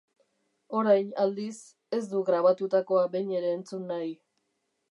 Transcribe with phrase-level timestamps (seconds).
[0.79, 1.59] Orain, aldiz,
[1.97, 4.13] ez du grabatutakoa behin ere entzun nahi.